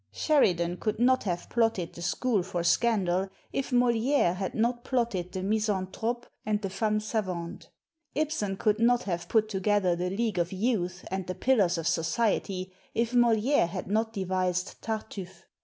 Sheridan 0.11 0.77
could 0.77 0.97
not 0.97 1.25
have 1.25 1.47
plotted 1.47 1.93
the' 1.93 2.01
School 2.17 2.41
for 2.41 2.63
Scandal' 2.63 3.29
if 3.61 3.71
Moliere 3.71 4.33
had 4.33 4.55
not 4.55 4.83
plotted 4.83 5.31
the 5.31 5.43
'Misanthrope* 5.43 6.25
and 6.43 6.59
the 6.59 6.71
'Femmes 6.71 7.05
Savantes.' 7.05 7.67
i 8.15 8.55
could 8.55 8.79
not 8.79 9.03
have 9.03 9.29
put 9.29 9.47
together 9.47 9.95
the 9.95 10.09
'League 10.09 10.39
of 10.39 10.51
Youth' 10.51 11.05
and 11.11 11.27
the 11.27 11.35
'Pillars 11.35 11.77
of 11.77 11.87
Society' 11.87 12.73
if 12.95 13.13
Moliere 13.13 13.67
had 13.67 13.91
not 13.91 14.11
devised 14.11 14.81
'TartufTe.' 14.81 15.43